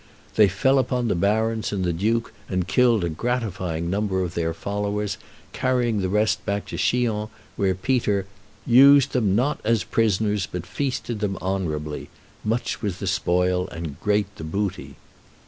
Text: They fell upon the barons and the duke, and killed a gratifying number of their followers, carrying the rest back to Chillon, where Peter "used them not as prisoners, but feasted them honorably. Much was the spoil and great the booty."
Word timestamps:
They 0.35 0.47
fell 0.47 0.79
upon 0.79 1.09
the 1.09 1.13
barons 1.13 1.71
and 1.71 1.83
the 1.85 1.93
duke, 1.93 2.33
and 2.49 2.67
killed 2.67 3.03
a 3.03 3.09
gratifying 3.09 3.87
number 3.91 4.23
of 4.23 4.33
their 4.33 4.51
followers, 4.51 5.17
carrying 5.53 6.01
the 6.01 6.09
rest 6.09 6.43
back 6.43 6.65
to 6.69 6.77
Chillon, 6.77 7.27
where 7.55 7.75
Peter 7.75 8.25
"used 8.65 9.11
them 9.11 9.35
not 9.35 9.59
as 9.63 9.83
prisoners, 9.83 10.47
but 10.51 10.65
feasted 10.65 11.19
them 11.19 11.37
honorably. 11.39 12.09
Much 12.43 12.81
was 12.81 12.97
the 12.97 13.05
spoil 13.05 13.67
and 13.67 13.99
great 14.01 14.25
the 14.37 14.43
booty." 14.43 14.95